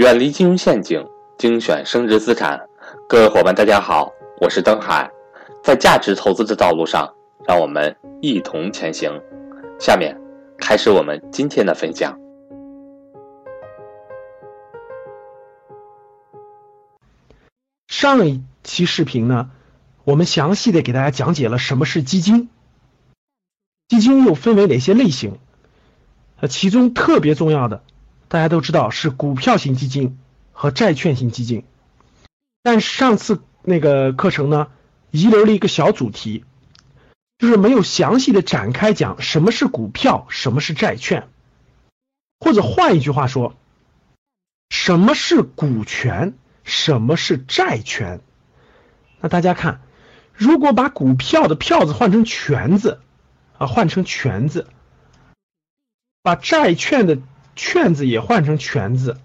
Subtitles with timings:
[0.00, 2.58] 远离金融陷阱，精选升值资产。
[3.06, 5.10] 各位伙伴，大家好，我是登海。
[5.62, 7.14] 在价值投资的道路上，
[7.46, 9.12] 让我们一同前行。
[9.78, 10.18] 下面
[10.56, 12.18] 开始我们今天的分享。
[17.86, 19.50] 上一期视频呢，
[20.04, 22.48] 我们详细的给大家讲解了什么是基金，
[23.86, 25.38] 基金又分为哪些类型？
[26.40, 27.82] 呃，其中特别重要的。
[28.30, 30.16] 大家都知道是股票型基金
[30.52, 31.64] 和债券型基金，
[32.62, 34.68] 但上次那个课程呢
[35.10, 36.44] 遗留了一个小主题，
[37.38, 41.26] 就是没有详细的展开讲什么是股票，什么是债券，
[42.38, 43.56] 或者换一句话说，
[44.68, 48.20] 什么是股权，什么是债权？
[49.18, 49.80] 那大家看，
[50.32, 53.00] 如果把股票的票子换成权字
[53.58, 54.68] 啊，换成权字，
[56.22, 57.18] 把债券的。
[57.62, 59.18] 券子也换成权字，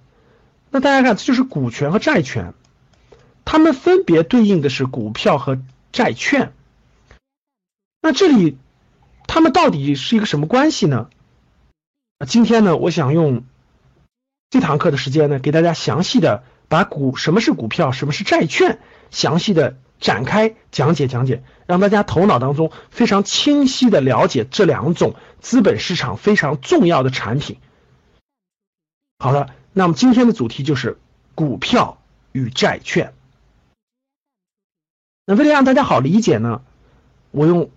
[0.69, 2.53] 那大家看，这就是股权和债权，
[3.45, 5.57] 它们分别对应的是股票和
[5.93, 6.51] 债券。
[8.01, 8.57] 那这里
[9.25, 11.09] 它们到底是一个什么关系呢？
[12.27, 13.45] 今天呢，我想用
[14.49, 18.79] 这堂课的时间呢，给大家详细的把股什么是股票，什么是债券，
[19.11, 27.59] 详细的展开讲解讲解，让大家头脑当中非常清晰的了解这两种资本市场非常重要的产品。
[29.17, 30.99] 好的，那么今天的主题就是
[31.35, 32.01] 股票
[32.33, 33.13] 与债券。
[35.25, 36.61] 那为了让大家好理解呢，
[37.31, 37.71] 我用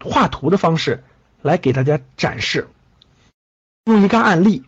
[0.00, 1.04] 画图的方式
[1.42, 2.68] 来给大家展示，
[3.84, 4.64] 用一个案例。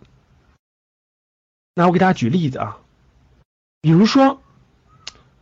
[1.75, 2.78] 那我给大家举例子啊，
[3.80, 4.41] 比如说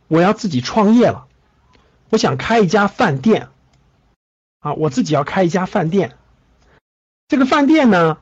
[0.06, 1.26] 我要自己创业了，
[2.08, 3.48] 我想开一家饭店
[4.60, 6.16] 啊，我自己要开一家饭店，
[7.26, 8.18] 这个饭店呢。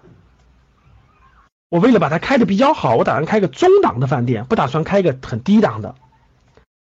[1.71, 5.95] 我为了把它开的比较好，我打算开个中档的饭店，不打算开个很低档的。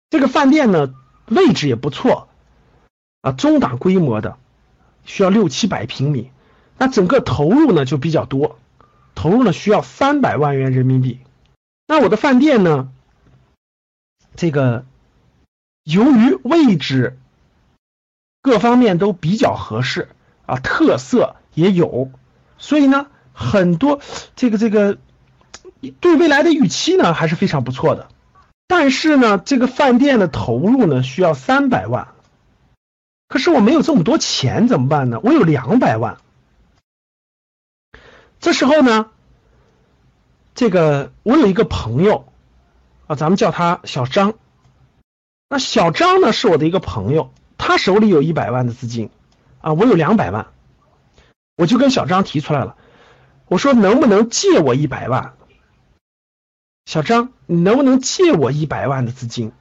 [0.09, 0.95] 这个饭店呢，
[1.27, 2.29] 位置也不错，
[3.19, 4.37] 啊，中档规模的，
[5.03, 6.31] 需要六七百平米。
[6.77, 8.57] 那整个投入呢就比较多，
[9.15, 11.19] 投入呢需要三百万元人民币。
[11.85, 12.89] 那我的饭店呢，
[14.37, 14.85] 这个
[15.83, 17.19] 由于位置
[18.41, 20.07] 各方面都比较合适
[20.45, 22.09] 啊，特色也有，
[22.57, 23.07] 所以呢。
[23.39, 24.01] 很多
[24.35, 24.97] 这个这个
[26.01, 28.09] 对未来的预期呢还是非常不错的，
[28.67, 32.09] 但是呢，这个饭店的投入呢需要三百万，
[33.29, 35.21] 可是我没有这么多钱怎么办呢？
[35.23, 36.17] 我有两百万。
[38.41, 39.07] 这时候呢，
[40.53, 42.27] 这个我有一个朋友
[43.07, 44.33] 啊，咱们叫他小张。
[45.47, 49.09] 那小张呢是我的一个朋友，他手里有一百万的资金
[49.61, 50.47] 啊，我有两百万，
[51.55, 52.75] 我就跟小张提出来了。
[53.49, 55.33] 我说能不能借我一百万？
[56.85, 59.51] 小张，你能不能借我一百万的资金？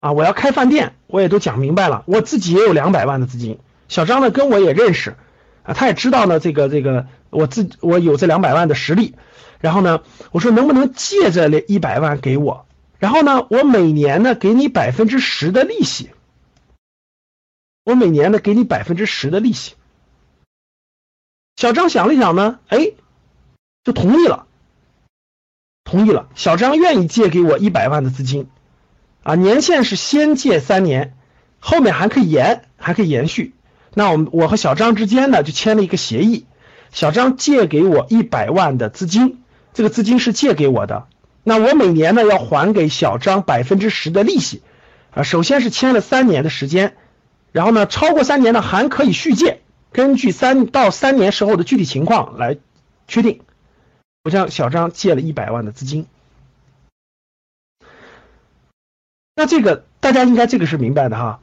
[0.00, 3.58] 啊，我要开饭店，我也都讲明白了，我自己也有两百万的资金。
[3.88, 5.14] 小张呢，跟我也认识，
[5.62, 9.14] 啊，他也知道呢，这个这个，我自我有这两百万的实力。
[9.60, 10.02] 然后呢，
[10.32, 12.66] 我说能不能借这一百万给我？
[12.98, 16.10] 然后呢，我每年呢给你百分之十的利息。
[17.84, 19.75] 我每年呢给你百分之十的利息。
[21.56, 22.90] 小张想了想呢，哎，
[23.82, 24.44] 就同意了，
[25.84, 26.28] 同意了。
[26.34, 28.48] 小张愿意借给我一百万的资金，
[29.22, 31.14] 啊，年限是先借三年，
[31.58, 33.54] 后面还可以延，还可以延续。
[33.94, 36.44] 那我们我和小张之间呢就签了一个协议，
[36.92, 41.06] 小张借给我一百万的资金，这个资金是借给我的，
[41.42, 44.60] 那我每年呢要还给小张百分之十的利息，
[45.14, 46.94] 啊，首先是签了三年的时间，
[47.50, 49.62] 然后呢超过三年呢还可以续借。
[49.96, 52.58] 根据三到三年时候的具体情况来
[53.08, 53.40] 确定，
[54.24, 56.04] 我向小张借了一百万的资金。
[59.34, 61.40] 那这个大家应该这个是明白的哈。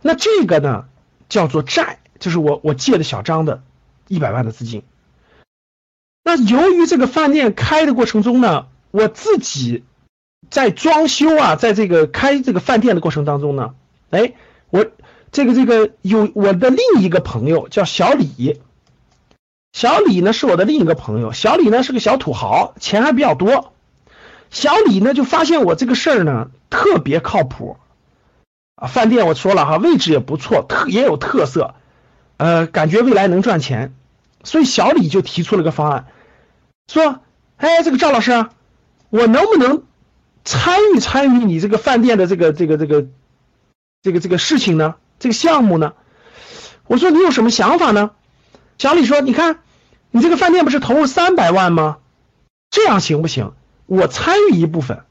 [0.00, 0.86] 那这个呢
[1.28, 3.64] 叫做债，就是我我借的小张的
[4.06, 4.84] 一百万的资金。
[6.22, 9.82] 那由于这个饭店开的过程中呢，我自己
[10.50, 13.74] 在装修啊，在这个开这个饭店的过程当中呢，
[14.10, 14.34] 哎，
[14.70, 14.86] 我。
[15.30, 18.60] 这个这个有我的另一个朋友叫小李，
[19.72, 23.72] 小李呢是我的另一个朋友，小李呢是个小土豪，钱还比较多。
[24.50, 27.76] 小李呢就发现我这个事儿呢特别靠谱，
[28.74, 31.74] 啊，饭店我说了哈，位置也不错，特也有特色，
[32.38, 33.92] 呃，感觉未来能赚钱，
[34.42, 36.06] 所以小李就提出了个方案，
[36.90, 37.20] 说，
[37.58, 38.46] 哎，这个赵老师，
[39.10, 39.82] 我能不能
[40.44, 43.06] 参与参与你这个饭店的这个这个这个
[44.02, 44.94] 这个这个事情呢？
[45.18, 45.94] 这个项目呢，
[46.86, 48.12] 我说你有什么想法呢？
[48.78, 49.58] 小李说：“你看，
[50.10, 51.98] 你这个饭店不是投入三百万吗？
[52.70, 53.54] 这样行不行？
[53.86, 55.02] 我参与一部分，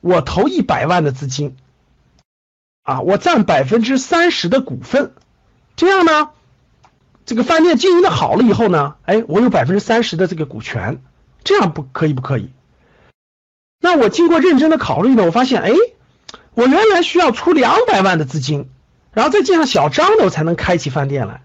[0.00, 1.56] 我投一百万的资金，
[2.82, 5.14] 啊，我占百分之三十的股份，
[5.74, 6.30] 这样呢，
[7.26, 11.02] 这个饭店经营的好了以后呢，哎，我有百分之三十的这个股权，
[11.42, 12.50] 这样不可以不可以？
[13.80, 15.72] 那我经过认真的考虑呢，我发现，哎，
[16.54, 18.70] 我原来需要出两百万的资金，
[19.12, 21.42] 然后再借上小张的，我才能开起饭店来。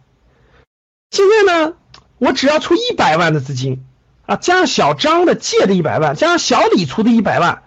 [1.11, 1.73] 现在呢，
[2.17, 3.85] 我只要出一百万的资金
[4.25, 7.63] 啊，加上小张的借的一百万，加上小李出的一百万，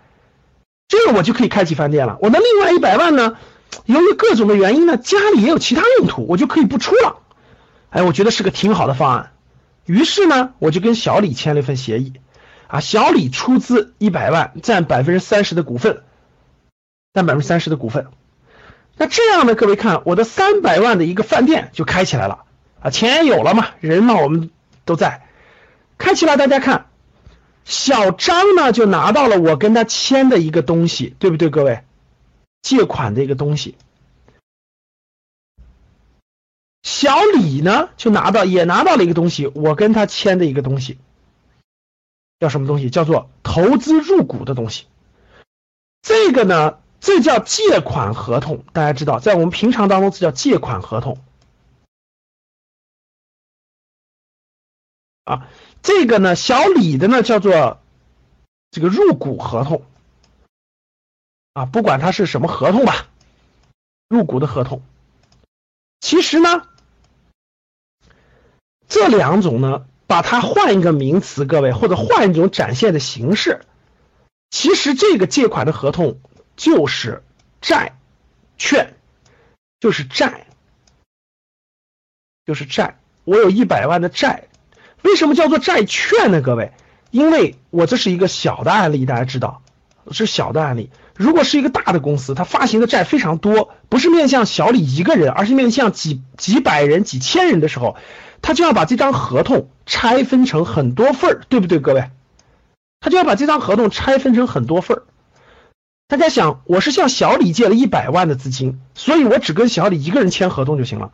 [0.88, 2.18] 这个我就可以开起饭店了。
[2.20, 3.36] 我的另外一百万呢，
[3.84, 7.20] 由于各种的原因呢，家里也有其他用途，我就可以不出了。
[7.90, 9.32] 哎，我觉得是个挺好的方案。
[9.84, 12.14] 于是呢，我就跟小李签了一份协议。
[12.68, 16.02] 啊，小李出资一百万，占百分之三十的股份，
[17.14, 18.08] 占百分之三十的股份。
[18.98, 22.44] 那这样呢，各位看，我的三百万的一个饭店就开起来了
[22.80, 24.50] 啊，钱也有了嘛，人嘛我们
[24.84, 25.26] 都在，
[25.98, 26.36] 开起来。
[26.36, 26.88] 大家看，
[27.64, 31.82] 小张呢就拿到了我跟他签的一个东西，对不对，各位？
[32.62, 33.76] 借款的一个东西。
[36.82, 40.98] 小李呢就拿到，也拿到了一个东西，我跟他签的一个东西。
[42.38, 42.90] 叫什么东西？
[42.90, 44.86] 叫做投资入股的东西。
[46.02, 48.64] 这个呢，这叫借款合同。
[48.72, 51.18] 大家知道，在我们平常当中，这叫借款合同。
[55.24, 55.48] 啊，
[55.82, 57.80] 这个呢，小李的呢叫做
[58.70, 59.82] 这个入股合同。
[61.52, 63.08] 啊，不管它是什么合同吧，
[64.08, 64.82] 入股的合同。
[66.00, 66.68] 其实呢，
[68.88, 69.86] 这两种呢。
[70.08, 73.66] 把它换一个名词，各位，或者换一种展现的形式，
[74.50, 76.20] 其实这个借款的合同
[76.56, 77.22] 就是
[77.60, 77.92] 债
[78.58, 78.94] 券，
[79.78, 80.46] 就是债，
[82.44, 82.98] 就是债。
[83.24, 84.44] 我有一百万的债，
[85.02, 86.40] 为什么叫做债券呢？
[86.40, 86.72] 各位，
[87.10, 89.62] 因为我这是一个小的案例，大家知道
[90.10, 90.90] 是小的案例。
[91.14, 97.96] 如果是一个大的公司，它发行的债非常多，不是面向小李一个人，而是面向几几百人、几千人的时候。
[98.42, 102.10] 他就要把这张合同拆分成很多份儿，对不对，各位？
[103.00, 105.02] 他就要把这张合同拆分成很多份儿。
[106.08, 111.10] 大家想，我是向小李借了一百万的资金，所以我只跟小李一个人签合同就行了。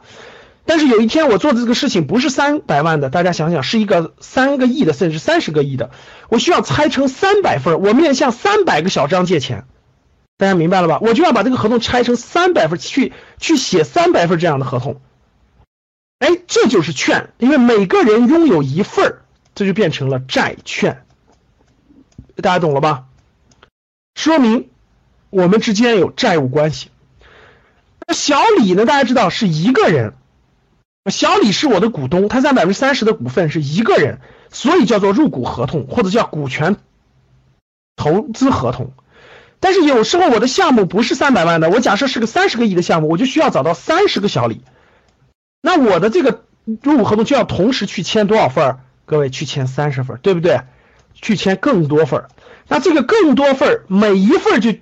[0.66, 5.90] 但是有一天我做的这个事情不是三百万的，大家想想，是一个三个亿的，甚至三十个亿的，
[6.28, 9.64] 我需要拆成三百份，我面向三百个小张借钱，
[10.36, 10.98] 大家明白了吧？
[11.00, 15.00] 我就要把这个合同拆成三百份，去去写三百份这样的合同。
[16.18, 19.20] 哎，这就是券，因为每个人拥有一份，
[19.54, 21.02] 这就变成了债券。
[22.36, 23.06] 大家懂了吧？
[24.14, 24.68] 说明
[25.32, 26.90] 我们之间有债务关系。
[28.06, 28.84] 那小李呢？
[28.84, 30.12] 大家知道是一个人，
[31.10, 34.18] 小李是我的股东，他占百分之三十的股份是一个人，
[34.50, 36.76] 所以叫做入股合同或者叫股权
[37.96, 38.92] 投资合同。
[39.58, 44.60] 但是有时候我的项目不是三百万的，我假设是个三十个亿的项目，我就需要找到三十个小李。
[45.62, 48.80] 那我的这个入股合同就要同时去签多少份？
[49.06, 50.60] 各位去签三十份，对不对？
[51.14, 52.26] 去签更多份。
[52.68, 54.74] 那这个更多份，每一份就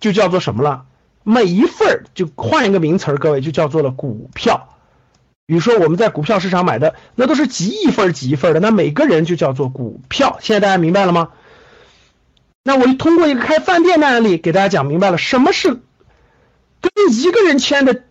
[0.00, 0.86] 就叫做什么了？
[1.22, 4.76] 每一份就换一个名词儿，各位就叫做了股票。
[5.46, 10.38] 比如说我们在股票市场买的，那都是几亿份几亿份的，那每个人就叫做股票。
[10.40, 11.30] 现在大家明白了吗？
[12.62, 15.68] 那我通过一个开饭店的案例给大家讲明白了，什么是
[16.80, 18.04] 跟一个人签的。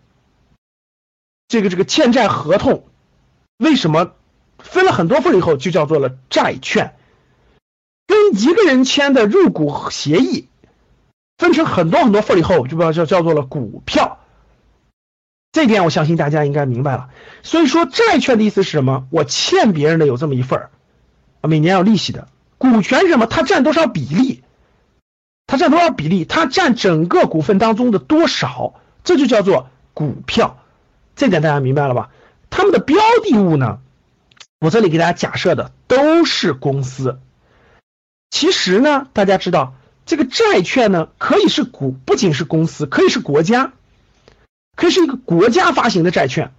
[1.48, 2.84] 这个这个欠债合同，
[3.58, 4.12] 为什么
[4.60, 6.96] 分了很多份以后就叫做了债券？
[8.06, 10.48] 跟一个人签的入股协议，
[11.40, 14.20] 分成很多很多份以后，就叫叫叫做了股票。
[15.52, 17.10] 这点我相信大家应该明白了。
[17.42, 19.08] 所以说，债券的意思是什么？
[19.10, 20.70] 我欠别人的有这么一份儿，
[21.42, 22.28] 每年要利息的。
[22.60, 23.26] 股权是什么？
[23.26, 24.44] 它占多少比例？
[25.48, 26.26] 它占多少比例？
[26.26, 28.76] 它占整个股份当中的多少？
[29.04, 30.60] 这就叫做股票。
[31.16, 32.10] 这点大家明白了吧？
[32.52, 33.80] 他们的标的物呢？
[34.60, 37.20] 我这里给大家假设的都是公司。
[38.30, 39.74] 其实呢，大家知道
[40.10, 43.74] 这个债券呢，可以是股，不仅是公司，可以是国家，
[44.76, 46.52] 可以是一个国家发行的债券。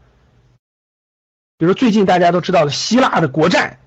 [1.58, 3.80] 比如最近大家都知道的希腊的国债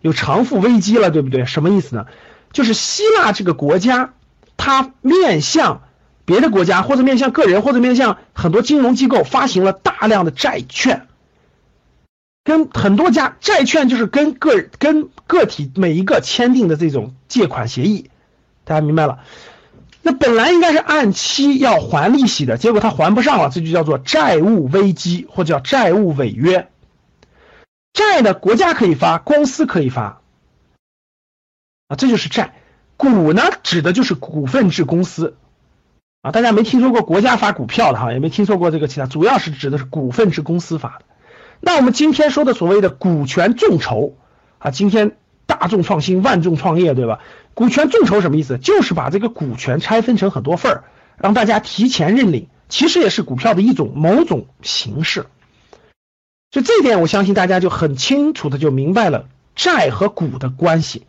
[0.00, 1.46] 有偿付危机了，对不对？
[1.46, 2.06] 什么意思呢？
[2.52, 4.14] 就是希腊这个国家，
[4.56, 5.82] 它面向。
[6.26, 11.06] 别的国家或者面向个人或者面向很多金融机构发行了大量的债券，
[12.42, 18.08] 跟很多家债券就是跟个跟个体每一个签订的这种借款协议，
[18.64, 19.20] 大家明白了？
[20.06, 26.68] 那本来应该是按期要还利息的，结果他还不上了，这就叫做债务危机或者叫债务违约。
[27.94, 30.20] 债呢，国家可以发，公司可以发，
[31.88, 32.54] 啊，这就是债。
[32.96, 35.36] 股呢，指的就是股份制公司
[36.22, 41.04] 啊，大家没听说过国家发股票的哈，也没听说过这个其他，主要是指的是股份制公司发的。
[41.60, 44.16] 那我们今天说的所谓的股权众筹
[44.58, 45.16] 啊，今天
[45.64, 47.20] 大众创新，万众创业，对吧？
[47.54, 48.58] 股权众筹什么意思？
[48.58, 50.84] 就是把这个股权拆分成很多份儿，
[51.16, 55.24] 让大家提前认领，其实也是股票的一种某种形式。
[56.50, 61.06] 就这一点，我相信大家就很清楚的就明白了债和股的关系。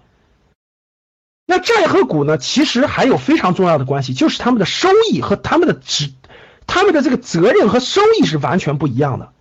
[1.46, 6.14] 那债和股呢，其实还有非常重要的关系，就是他们的收益和他们的职，
[6.66, 9.34] 他们的这个责任和收益是完全不一样的。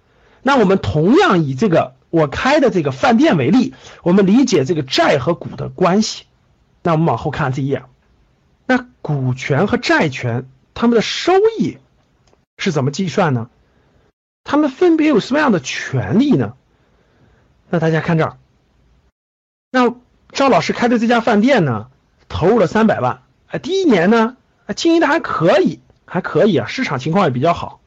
[0.42, 6.26] 那我们同样以这个我开的这个饭店为例，我们理解这个债和股的关系。
[6.80, 7.82] 那我们往后看这一页，
[8.66, 11.78] 那股权和债权他们的收益
[12.56, 13.50] 是怎么计算呢？
[14.44, 16.54] 他们分别有什么样的权利呢？
[17.68, 18.36] 那大家看这儿，
[19.72, 19.96] 那
[20.30, 21.88] 赵老师开的这家饭店呢，
[22.28, 24.36] 投入了三百万，哎，第一年呢，
[24.76, 27.80] 经营的还可以，还可以啊，市场情况也比较好。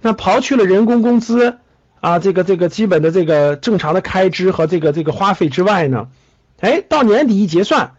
[0.00, 1.58] 那刨去了人工工资
[2.02, 6.10] 啊，这个这个基本的这个正常的开支和这个这个花费之外呢，
[6.58, 7.94] 哎，到年底一结算，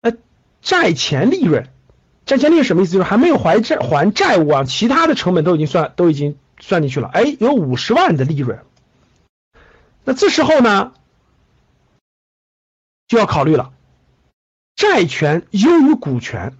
[0.00, 0.14] 呃，
[0.62, 1.68] 债前利润。
[2.24, 2.92] 债前利润什么意思？
[2.92, 7.08] 就是还没有还债还债务啊，其他的成本都已经算都已经算进去了。
[7.08, 8.60] 哎，有五十万的利润。
[10.04, 10.94] 那这时候呢，
[13.06, 13.74] 就要考虑了，
[14.74, 16.56] 债权优于股权，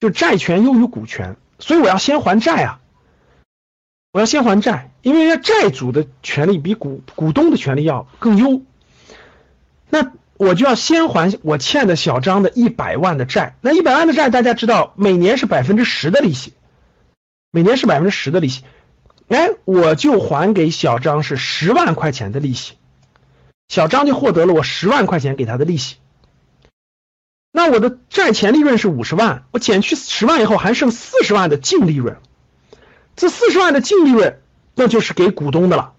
[0.00, 2.80] 就债权优于股权，所以我要先还债啊，
[4.18, 8.62] 我要先还债，因为债主的权利比股股东的权利要更优。
[9.88, 10.10] 那。
[10.38, 16.52] 我就要先还我欠的小张的一百万的债，那一百万的债大家知道，每年是百分之十的利息，
[17.50, 18.62] 每年是百分之十的利息，
[19.26, 22.74] 哎，我就还给小张是十万块钱的利息，
[23.66, 25.96] 小张就获得了我十万块钱给他的利息。
[27.50, 32.18] 那我的债前利润是五十万，我减去十万以后还剩四十万的净利润，
[33.18, 34.40] 这四十万的净利润
[34.74, 35.92] 那就是给股东的了。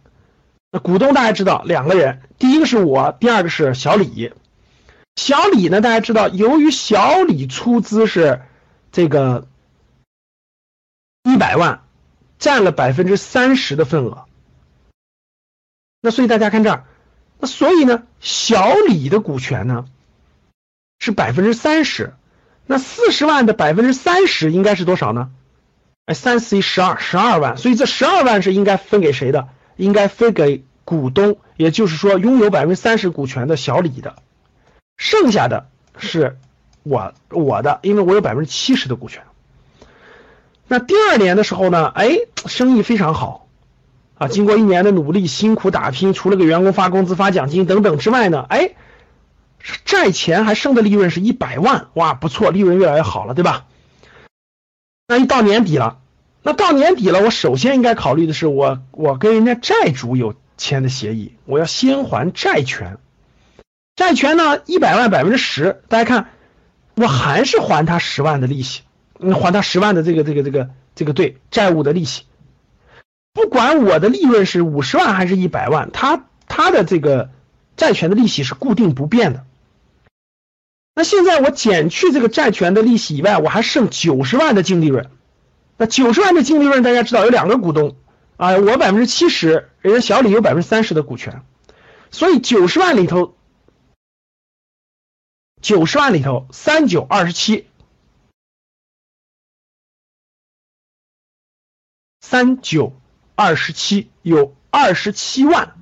[0.71, 4.31] 那股东大家知道两个人，第一个是我，第二个是小李。
[5.15, 8.41] 小李呢，大家知道，由于小李出资是
[8.93, 9.47] 这个
[11.23, 11.81] 一百万，
[12.37, 14.25] 占了百分之三十的份额。
[15.99, 16.85] 那所以大家看这儿，
[17.37, 19.85] 那所以呢，小李的股权呢
[20.99, 22.13] 是百分之三十，
[22.65, 25.31] 那四十万的百分之三十应该是多少呢？
[26.09, 27.55] 哎，三四一十二，十二万。
[27.55, 29.47] 所以这十二万是应该分给谁的？
[29.75, 34.15] 应该分给股东，也就是说拥有百分之三十股权的小李的，
[34.97, 35.67] 剩下的
[35.99, 36.39] 是
[36.81, 39.21] 我我的，因为我有百分之七十的股权。
[40.67, 43.47] 那第二年的时候呢，哎，生意非常好
[44.17, 48.71] 啊，经过一年的努力、辛苦打拼，除了给员工发工资、发奖金等等之外呢，哎，
[49.85, 53.67] 债前还剩的利润是一百万，哇，不错，利润越来越好了，对吧？
[55.09, 55.97] 那一到年底了。
[56.43, 62.99] 那到年底了，我首先应该考虑的是，我我跟人家债主有签的协议，我要先还债权。
[63.95, 66.29] 债权呢，一百万百分之十，大家看，
[66.93, 68.83] 我还是还他十万的利息，
[69.19, 72.25] 还他十万的这个这个这个这个对债务的利息。
[73.33, 77.31] 不管我的利润是五十万还是一百万，他他的这个
[77.77, 79.43] 债权的利息是固定不变的。
[80.99, 85.09] 那现在我减去这个债权的利息以外，我还剩九十万的净利润。
[85.77, 87.95] 那九十万的净利润，大家知道有两个股东
[88.35, 91.45] 啊，我百分之七十，人家小李有百分之三十的股权，
[92.11, 93.37] 所以九十万里头，
[95.61, 97.65] 九十万里头三九二十七，
[102.19, 102.99] 三九
[103.35, 105.77] 二十七有二十七万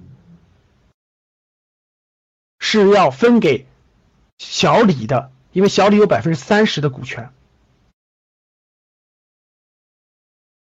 [2.59, 3.65] 是要分给
[4.37, 7.31] 小李的，因为小李有百分之三十的股权。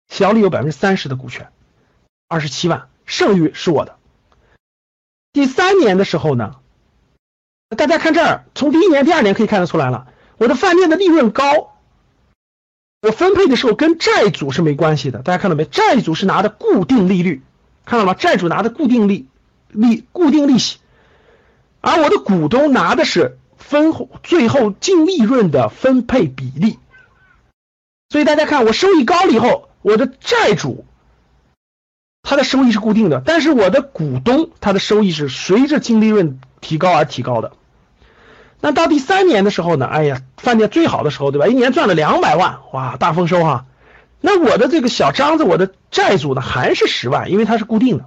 [0.07, 1.51] 小李有百分之三十的股权，
[2.29, 3.97] 二十七万，剩余是我的。
[5.33, 6.61] 第三年的时候呢，
[7.75, 11.75] 大家看这儿，从第一年、第二年可以看得出来了，我的饭店的利润高，
[13.01, 15.21] 我分配的时候跟债主是没关系的。
[15.21, 15.65] 大家看到没？
[15.65, 17.41] 债主是拿的固定利率，
[17.83, 18.13] 看到吗？
[18.13, 19.27] 债主拿的固定利
[19.67, 20.79] 利固定利息，
[21.81, 23.93] 而我的股东拿的是分
[24.23, 26.79] 最后净利润的分配比例。
[28.09, 29.69] 所以大家看，我收益高了以后。
[29.81, 30.83] 我的债主，
[32.23, 37.51] 他的收益是固定的，但是我的股东他的收益是随着净利润提高而提高的。
[38.61, 39.85] 那到第三年的时候呢？
[39.85, 41.45] 哎呀，饭店最好的时候，对吧？
[41.45, 43.67] 一年赚了两百万，哇，大丰收哈！
[44.21, 48.05] 那我的这个小张子，我的债主呢还是十万，因为它是固定的。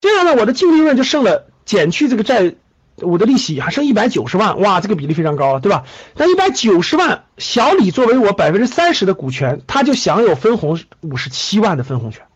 [0.00, 2.54] 这样呢，我的净利润就剩了，减去这个债
[3.00, 5.84] 我的利息还剩一百九十万，哇，这个比例非常高了，对吧？
[6.14, 12.26] 那一百九十万，小李作为我百分之三十的股权，他就享有分红五十七万的分红权，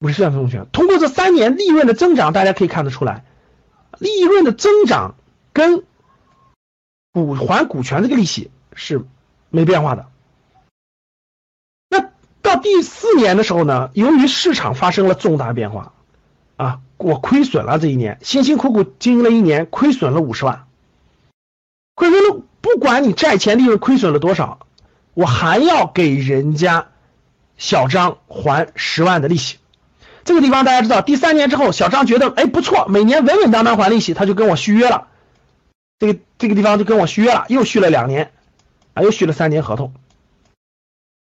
[0.00, 0.66] 五十七万分红权。
[0.72, 3.24] 通过这三年利润的增长，大家可以看得出来，
[3.98, 5.14] 利润的增长
[5.52, 5.84] 跟
[7.12, 9.04] 股还股权这个利息是
[9.50, 10.06] 没变化的。
[11.88, 12.10] 那
[12.42, 15.92] 到第四年的时候呢，由于市场发生了重大变化。
[16.62, 20.66] 啊，我亏损了这一年，辛辛苦苦经营了一年，亏损了五十万，
[21.96, 24.60] 亏损了，不管你债前利润亏损了多少，
[25.14, 26.86] 我还要给人家
[27.56, 29.58] 小张还十万的利息。
[30.22, 35.08] 这个地方大家知道，第三年之后，小张觉得哎不错，每年稳稳当当还利息，他就跟我续约了。
[35.98, 38.30] 这个这个地方就跟我续约了，又续了两年，
[38.94, 39.92] 啊，又续了三年合同。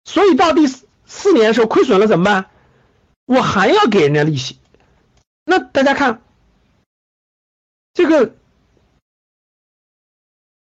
[0.06, 2.46] 所以到第四四年的时候亏损了怎么办？
[3.26, 4.60] 我还要给人家利息。
[5.48, 6.24] 那大家看，
[7.94, 8.34] 这个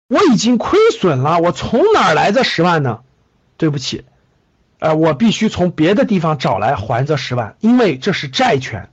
[0.09, 3.01] 我已经亏损了，我从哪儿来这十万呢？
[3.55, 4.03] 对不起，
[4.79, 8.89] 呃，我必须从别的地方找来还这十万，因为这是债权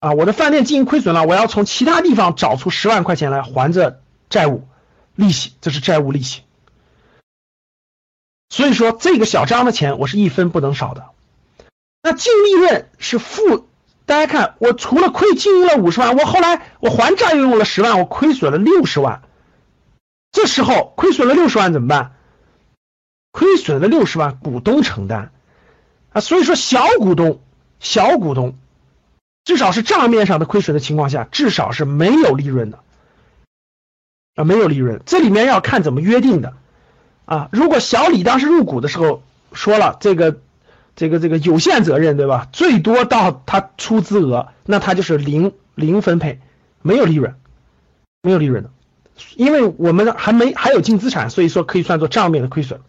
[0.00, 0.12] 啊。
[0.12, 4.68] 我的饭店经营亏损了，我要从其他地方找出十万块钱来还这债务
[5.14, 6.42] 利息，这是债务利息。
[8.50, 11.08] 所以说，这个小张的钱我是一分不能少的。
[12.02, 13.66] 那净利润是负。
[14.06, 19.22] 大家看，我除了亏经营了五十万，我后来我还债又用了十万，我亏损了六十万。
[20.30, 22.14] 这时候亏损了六十万怎么办？
[23.32, 25.32] 亏损了六十万，股东承担
[26.12, 26.20] 啊。
[26.20, 27.40] 所以说，小股东，
[27.80, 28.56] 小股东，
[29.44, 32.78] 至少是账面上的亏损的情况下，至少是没有利润的
[34.36, 35.02] 啊，没有利润。
[35.04, 36.54] 这里面要看怎么约定的
[37.24, 37.48] 啊。
[37.50, 40.38] 如果小李当时入股的时候说了这个。
[40.96, 42.48] 这个这个有限责任对吧？
[42.52, 46.40] 最多到他出资额，那他就是零零分配，
[46.80, 47.34] 没有利润，
[48.22, 48.70] 没有利润的，
[49.36, 52.80] 因为我们还没还有净资产，所以说可以算作账面的亏损。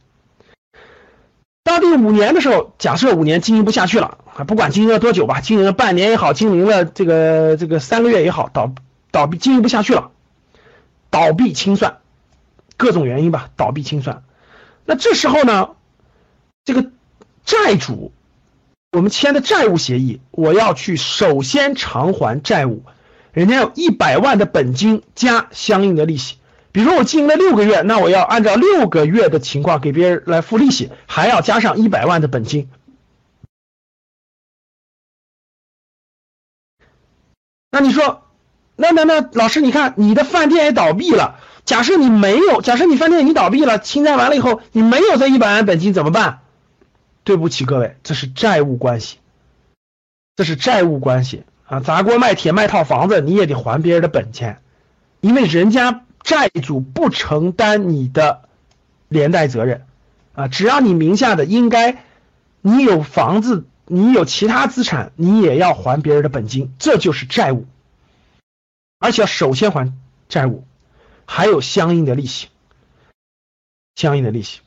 [1.65, 8.73] 到第五年的时候，假设五年经营不下去了啊，不管经营了多久吧，经营了半年也好，经营了这个这个三个月也好，倒
[9.11, 10.11] 倒闭经营不下去了，
[11.09, 11.97] 倒闭清算，
[12.77, 14.23] 各种原因吧，倒闭清算。
[14.85, 15.71] 那这时候呢，
[16.63, 16.89] 这个。
[17.47, 18.11] 债主，
[18.91, 22.83] 我们签的债务协议，我要去首先偿还债务，
[23.31, 26.35] 人家有一百万的本金加相应的利息。
[26.73, 32.69] 比如说我经营了六个月，那我要按照六个月的情况给别人来付利息，还要加上一百万的本金。
[37.71, 38.23] 那你说，
[38.75, 46.41] 那那那老师，你看你的饭店也倒闭了，假设你没有，假设你饭店已经倒闭了，清债完了以后，你没有这一百万本金怎么办？
[47.27, 49.17] 对不起各位，这是债务关系，
[50.37, 51.81] 这是债务关系啊！
[51.81, 54.61] 砸锅卖铁卖套房子，你也得还别人的本钱，
[55.19, 58.47] 因为人家债主不承担你的
[59.09, 59.85] 连带责任
[60.35, 60.47] 啊！
[60.47, 62.01] 只要你名下的应该，
[62.61, 67.65] 你有房子，你有其他资产，你也要还别人的本金，这就是债务，
[68.99, 69.91] 而且要首先还
[70.29, 70.63] 债务，
[71.25, 72.47] 还有相应的利息，
[73.95, 74.61] 相应的利息。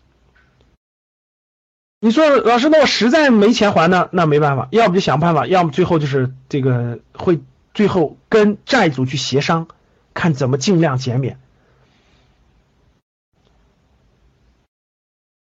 [2.03, 4.09] 你说老师，那我实在没钱还呢？
[4.11, 7.41] 那没办法，要不就想办法，要么最后就是这个会
[7.75, 9.69] 最后跟债主去协商，
[10.15, 11.39] 看怎么尽量减免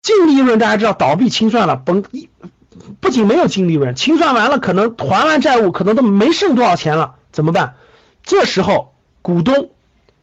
[0.00, 0.58] 净利润。
[0.58, 2.30] 大家知道，倒闭清算了，甭一
[2.98, 7.74] 不仅没有净利润，清算完了可能还完债务，可能都没剩多少钱了，怎么办？
[8.22, 9.68] 这时候股东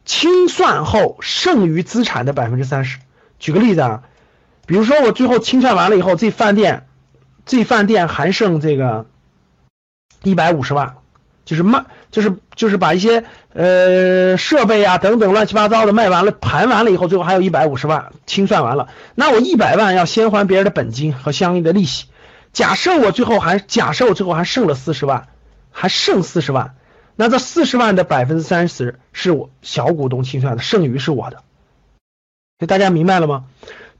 [0.06, 2.98] 清算后剩余资产的百分之三十。
[3.38, 4.04] 举个例子啊。
[4.66, 6.88] 比如说我最后清算完了以后，这饭店，
[7.46, 9.06] 这饭店还剩这个
[10.24, 10.96] 一百五十万，
[11.46, 22.06] 就是卖，就是就是把一些呃设备啊等等乱七八糟的卖完了，盘完了以后，最后还有一百五十万清算完了，那我一百万要先还别人的本金和相应的利息。
[22.52, 25.28] 假设我最后还假设我最后还剩了四十万，
[25.72, 26.76] 还剩四十万，
[27.16, 31.44] 那这四十万的百分之三十是我小股东清算的，剩余是我的。
[32.66, 33.44] 大家明白了吗？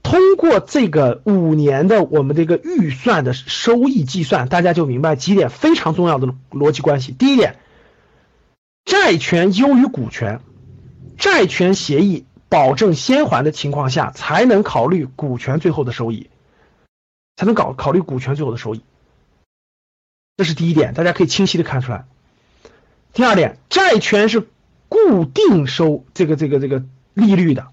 [0.06, 7.12] 通过这个五年的我们这个预算的收益计算，大家就明白几点非常重要的逻辑关系。
[7.12, 7.58] 第一点，
[8.86, 10.42] 债权优于股权，
[11.18, 16.30] 债权协议保证先还的情况下，才能考虑股权最后的收益，
[17.36, 18.84] 才能搞考虑股权最后的收益。
[20.38, 22.06] 这是第一点，大家可以清晰的看出来。
[23.12, 24.48] 第二点，债权是
[24.88, 26.84] 固定收这个这个这个
[27.16, 27.70] 利率的。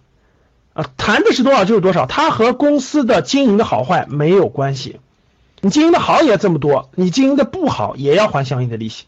[0.74, 5.00] 啊，谈的是多少就是多少，它和公司的经营的好坏没有关系。
[5.60, 9.04] 你经营的好也这么多，你经营的不好也要还相应的利息。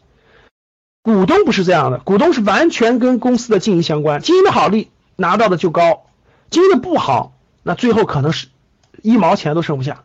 [1.01, 6.05] 股东不是这样的，股东是完全跟公司的经营相关，经营的好利拿到的就高，
[6.49, 8.47] 经营的不好，那最后可能是
[9.01, 10.03] 一毛钱都剩不下。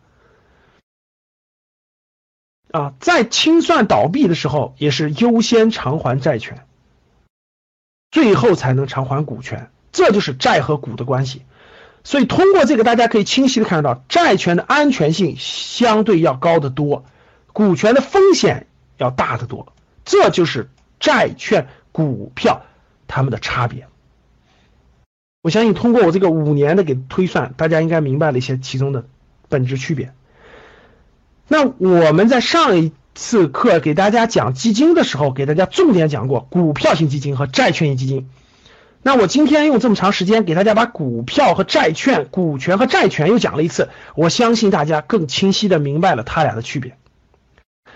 [2.70, 6.66] 啊，在清算倒闭的时候，也是优先偿还债权，
[8.10, 11.42] 最后才能偿还股权，这就是债和股的关系。
[12.02, 17.04] 所以通过这个，大家可以清晰的看到，债权的安全性相对要高得多，
[17.52, 19.74] 股权的风险要大得多，
[20.06, 22.62] 这就是债券、股票
[23.06, 23.86] 它们的差别。
[25.42, 29.04] 我相信通过我这个五年的给推算，大家应该明白了一些其中的
[29.48, 30.12] 本质区别。
[31.48, 38.30] 那我们在上一次课给大家讲基金的时候，给大家重点讲过股票型基金和债券型基金。
[39.02, 46.96] 那我今天用这么长时间给大家把股票和债券、股权和债权又讲了一次，我相信大家更清晰的明白了它俩的区别。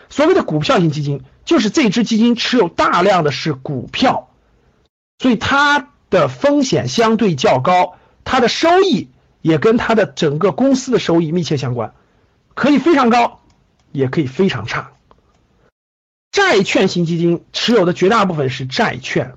[0.09, 4.31] 所谓的股票型基金，就是这支基金持有大量的是股票，
[5.19, 9.11] 所以它的风险相对较高，它的收益
[9.43, 11.93] 也跟它的整个公司的收益密切相关，
[12.55, 13.41] 可以非常高。
[13.93, 14.91] 也可以非常差。
[16.33, 19.35] 债券型基金持有的绝大部分是债券，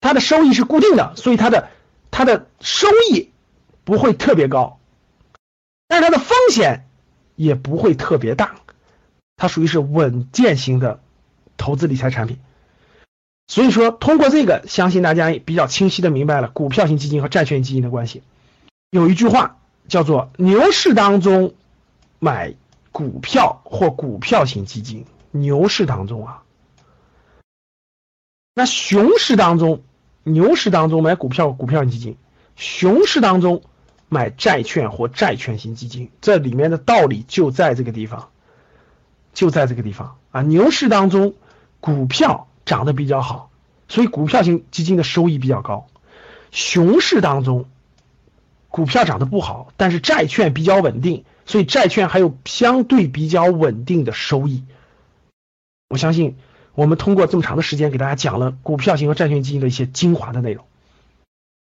[0.00, 1.68] 它的收益是固定的，所以它的
[2.10, 3.30] 它的收益
[3.84, 4.80] 不会特别高，
[5.86, 6.86] 但是它的风险
[7.36, 8.56] 也不会特别大，
[9.36, 11.00] 它属于是稳健型的
[11.56, 12.38] 投资理财产品。
[13.46, 18.22] 所以说，通过这个，相信大家比较清晰的明白了股票型基金和债券基金的关系。
[18.90, 19.58] 有一句话
[19.88, 21.54] 叫做“牛市当中
[22.18, 22.54] 买”。
[22.92, 26.42] 股票或股票型基金，牛市当中啊，
[28.52, 29.84] 那熊市当中，
[30.22, 32.16] 牛市当中买股票股票型基金，
[32.56, 33.62] 熊市当中
[34.08, 38.28] 买债券或债券型基金，这里面的道理就在这个地方，
[39.32, 40.42] 就在这个地方啊。
[40.42, 41.34] 牛市当中，
[41.80, 43.50] 股票涨得比较好，
[43.88, 45.86] 所以股票型基金的收益比较高；
[46.50, 47.66] 熊市当中，
[48.68, 51.24] 股票涨得不好，但是债券比较稳定。
[51.46, 54.62] 所以债券还有相对比较稳定的收益，
[55.88, 56.36] 我相信
[56.80, 60.64] 我们通过这么长的时间给大家讲了股票型和债券基金的一些精华的内容。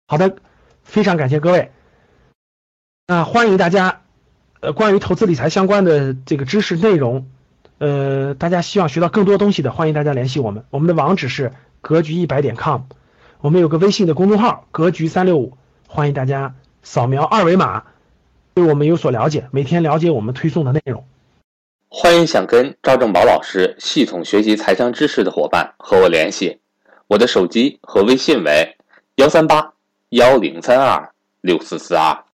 [0.07, 0.37] 好的，
[0.83, 1.73] 非常感谢各位。
[3.05, 3.99] 那欢迎大家，
[4.61, 7.27] 呃，关于投资理财相关的这个知识内容，
[7.79, 10.63] 呃，大家希望学到更多东西的，欢迎大家联系我们。
[10.69, 11.51] 我们的网址是
[11.81, 12.83] 格局一百点 com，
[13.41, 17.83] 我们有个微信的公众号格局三六五，欢迎大家扫描二维码。
[18.53, 21.03] 对我们有所了解，每天了解我们推送的内容。
[21.91, 26.59] 欢迎想跟赵正宝老师系统学习财商知识的伙伴和我联系，
[27.07, 28.77] 我的手机和微信为
[29.15, 29.73] 幺三八
[30.09, 32.23] 幺零三二六四四二。